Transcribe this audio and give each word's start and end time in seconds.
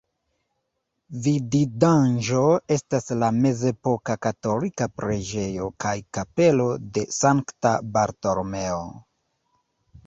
Vidindaĵo 1.25 2.39
estas 2.77 3.07
la 3.25 3.29
mezepoka 3.43 4.17
katolika 4.27 4.89
preĝejo 5.03 5.69
kaj 5.87 5.93
kapelo 6.21 6.67
de 6.99 7.07
Sankta 7.23 7.77
Bartolomeo. 7.97 8.83